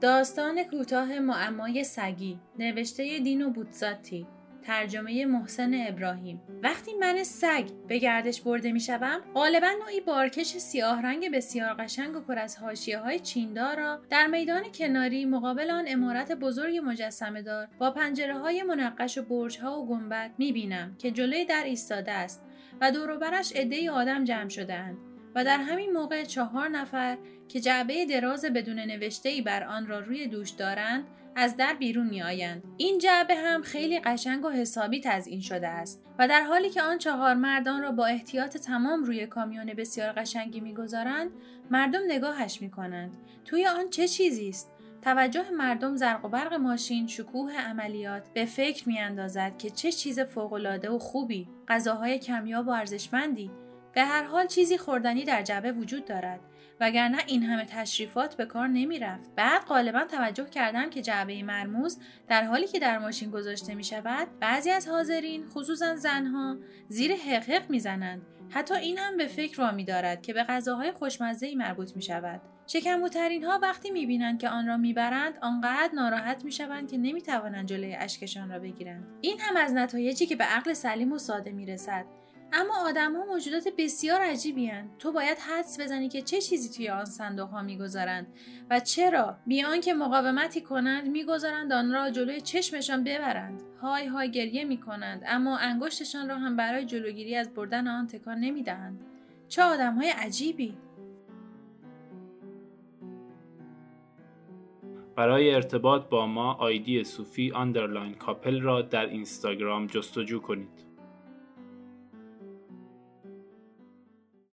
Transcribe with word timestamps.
داستان 0.00 0.62
کوتاه 0.62 1.18
معمای 1.18 1.84
سگی 1.84 2.38
نوشته 2.58 3.18
دینو 3.18 3.50
بوتزاتی 3.50 4.26
ترجمه 4.62 5.26
محسن 5.26 5.70
ابراهیم. 5.88 6.40
وقتی 6.62 6.94
من 7.00 7.24
سگ 7.24 7.70
به 7.88 7.98
گردش 7.98 8.40
برده 8.40 8.72
می 8.72 8.80
شوم 8.80 9.20
غالبا 9.34 9.70
نوعی 9.80 10.00
بارکش 10.00 10.46
سیاه 10.46 11.02
رنگ 11.02 11.34
بسیار 11.36 11.74
قشنگ 11.74 12.16
و 12.16 12.20
پر 12.20 12.38
از 12.38 12.56
حاشیه 12.56 12.98
های 12.98 13.18
چیندار 13.18 13.76
را 13.76 14.00
در 14.10 14.26
میدان 14.26 14.62
کناری 14.74 15.24
مقابل 15.24 15.70
آن 15.70 15.84
امارت 15.88 16.32
بزرگ 16.32 16.80
مجسمه 16.84 17.42
دار 17.42 17.68
با 17.78 17.90
پنجره 17.90 18.38
های 18.38 18.62
منقش 18.62 19.18
و 19.18 19.22
برج 19.22 19.58
ها 19.58 19.80
و 19.80 19.88
گنبد 19.88 20.30
می 20.38 20.52
بینم 20.52 20.96
که 20.98 21.10
جلوی 21.10 21.44
در 21.44 21.64
ایستاده 21.64 22.12
است 22.12 22.42
و 22.80 22.92
دوروبرش 22.92 23.52
عدهای 23.56 23.88
آدم 23.88 24.24
جمع 24.24 24.48
شدهاند 24.48 25.09
و 25.34 25.44
در 25.44 25.58
همین 25.58 25.92
موقع 25.92 26.24
چهار 26.24 26.68
نفر 26.68 27.18
که 27.48 27.60
جعبه 27.60 28.06
دراز 28.06 28.44
بدون 28.44 28.78
نوشته 28.78 29.28
ای 29.28 29.42
بر 29.42 29.64
آن 29.64 29.86
را 29.86 29.98
روی 29.98 30.26
دوش 30.26 30.50
دارند 30.50 31.04
از 31.36 31.56
در 31.56 31.74
بیرون 31.74 32.06
می 32.06 32.22
آیند. 32.22 32.62
این 32.76 32.98
جعبه 32.98 33.34
هم 33.34 33.62
خیلی 33.62 34.00
قشنگ 34.00 34.44
و 34.44 34.50
حسابی 34.50 35.00
تزئین 35.00 35.40
شده 35.40 35.68
است 35.68 36.02
و 36.18 36.28
در 36.28 36.42
حالی 36.42 36.70
که 36.70 36.82
آن 36.82 36.98
چهار 36.98 37.34
مردان 37.34 37.82
را 37.82 37.92
با 37.92 38.06
احتیاط 38.06 38.56
تمام 38.56 39.04
روی 39.04 39.26
کامیون 39.26 39.66
بسیار 39.66 40.12
قشنگی 40.12 40.60
می‌گذارند 40.60 41.30
مردم 41.70 42.00
نگاهش 42.08 42.62
می 42.62 42.70
کنند. 42.70 43.16
توی 43.44 43.66
آن 43.66 43.90
چه 43.90 44.08
چیزی 44.08 44.48
است؟ 44.48 44.70
توجه 45.02 45.50
مردم 45.50 45.96
زرق 45.96 46.24
و 46.24 46.28
برق 46.28 46.54
ماشین 46.54 47.06
شکوه 47.06 47.52
عملیات 47.52 48.22
به 48.34 48.44
فکر 48.44 48.88
می 48.88 48.98
اندازد 48.98 49.58
که 49.58 49.70
چه 49.70 49.92
چیز 49.92 50.20
فوقالعاده 50.20 50.90
و 50.90 50.98
خوبی 50.98 51.48
غذاهای 51.68 52.18
کمیاب 52.18 52.68
و 52.68 52.70
ارزشمندی 52.70 53.50
به 53.94 54.02
هر 54.02 54.22
حال 54.22 54.46
چیزی 54.46 54.78
خوردنی 54.78 55.24
در 55.24 55.42
جعبه 55.42 55.72
وجود 55.72 56.04
دارد 56.04 56.40
وگرنه 56.80 57.18
این 57.26 57.42
همه 57.42 57.64
تشریفات 57.64 58.34
به 58.34 58.46
کار 58.46 58.68
نمی 58.68 58.98
رفت. 58.98 59.30
بعد 59.36 59.64
غالبا 59.64 60.04
توجه 60.04 60.44
کردم 60.44 60.90
که 60.90 61.02
جعبه 61.02 61.42
مرموز 61.42 61.98
در 62.28 62.44
حالی 62.44 62.66
که 62.66 62.78
در 62.78 62.98
ماشین 62.98 63.30
گذاشته 63.30 63.74
می 63.74 63.84
شود 63.84 64.28
بعضی 64.40 64.70
از 64.70 64.88
حاضرین 64.88 65.46
خصوصا 65.46 65.96
زنها 65.96 66.56
زیر 66.88 67.12
حقق 67.14 67.70
می 67.70 67.80
زنند. 67.80 68.22
حتی 68.50 68.74
این 68.74 68.98
هم 68.98 69.16
به 69.16 69.26
فکر 69.26 69.60
وامی 69.60 69.84
دارد 69.84 70.22
که 70.22 70.32
به 70.32 70.42
غذاهای 70.42 70.92
خوشمزه 70.92 71.46
ای 71.46 71.54
مربوط 71.54 71.96
می 71.96 72.02
شود. 72.02 72.40
شکمبوترین 72.66 73.44
ها 73.44 73.58
وقتی 73.62 73.90
می 73.90 74.06
بینند 74.06 74.40
که 74.40 74.48
آن 74.48 74.66
را 74.66 74.76
می 74.76 74.92
برند 74.92 75.34
آنقدر 75.42 75.90
ناراحت 75.94 76.44
می 76.44 76.52
شوند 76.52 76.90
که 76.90 76.98
نمی 76.98 77.22
توانند 77.22 77.66
جلوی 77.66 77.94
اشکشان 77.94 78.50
را 78.50 78.58
بگیرند. 78.58 79.06
این 79.20 79.40
هم 79.40 79.56
از 79.56 79.72
نتایجی 79.72 80.26
که 80.26 80.36
به 80.36 80.44
عقل 80.44 80.72
سلیم 80.72 81.12
و 81.12 81.18
ساده 81.18 81.52
می 81.52 81.66
رسد. 81.66 82.04
اما 82.52 82.74
آدم 82.88 83.16
ها 83.16 83.24
موجودات 83.24 83.68
بسیار 83.78 84.20
عجیبی 84.20 84.66
هستن. 84.66 84.90
تو 84.98 85.12
باید 85.12 85.38
حدس 85.38 85.80
بزنی 85.80 86.08
که 86.08 86.22
چه 86.22 86.40
چیزی 86.40 86.76
توی 86.76 86.88
آن 86.88 87.04
صندوق 87.04 87.48
ها 87.48 87.62
می‌گذارند 87.62 88.26
و 88.70 88.80
چرا 88.80 89.36
بی‌آنکه 89.46 89.94
مقاومتی 89.94 90.60
کنند 90.60 91.08
می‌گذارند 91.08 91.72
آن 91.72 91.92
را 91.92 92.10
جلوی 92.10 92.40
چشمشان 92.40 93.04
ببرند. 93.04 93.62
های 93.82 94.06
های 94.06 94.30
گریه 94.30 94.64
می 94.64 94.80
کنند 94.80 95.22
اما 95.26 95.58
انگشتشان 95.58 96.28
را 96.28 96.38
هم 96.38 96.56
برای 96.56 96.84
جلوگیری 96.84 97.36
از 97.36 97.54
بردن 97.54 97.88
آن 97.88 98.06
تکان 98.06 98.38
نمی‌دهند. 98.38 99.04
چه 99.48 99.62
آدم 99.62 99.94
های 99.94 100.10
عجیبی! 100.10 100.74
برای 105.16 105.54
ارتباط 105.54 106.08
با 106.08 106.26
ما 106.26 106.52
آیدی 106.52 107.04
صوفی 107.04 107.52
underline 107.52 108.14
کاپل 108.14 108.60
را 108.60 108.82
در 108.82 109.06
اینستاگرام 109.06 109.86
جستجو 109.86 110.40
کنید. 110.40 110.89